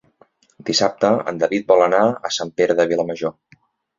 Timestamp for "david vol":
1.43-1.85